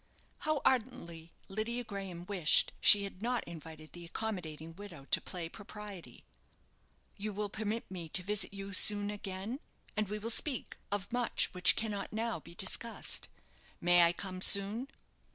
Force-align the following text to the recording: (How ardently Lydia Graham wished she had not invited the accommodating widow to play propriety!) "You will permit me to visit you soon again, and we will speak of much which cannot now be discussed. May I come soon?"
(How 0.39 0.61
ardently 0.65 1.31
Lydia 1.47 1.83
Graham 1.83 2.25
wished 2.25 2.73
she 2.81 3.03
had 3.03 3.21
not 3.21 3.43
invited 3.43 3.91
the 3.93 4.03
accommodating 4.03 4.75
widow 4.75 5.05
to 5.11 5.21
play 5.21 5.47
propriety!) 5.47 6.25
"You 7.17 7.31
will 7.33 7.49
permit 7.49 7.91
me 7.91 8.09
to 8.09 8.23
visit 8.23 8.51
you 8.51 8.73
soon 8.73 9.11
again, 9.11 9.59
and 9.95 10.09
we 10.09 10.17
will 10.17 10.31
speak 10.31 10.75
of 10.91 11.13
much 11.13 11.53
which 11.53 11.75
cannot 11.75 12.11
now 12.11 12.39
be 12.39 12.55
discussed. 12.55 13.29
May 13.79 14.01
I 14.01 14.11
come 14.11 14.41
soon?" 14.41 14.87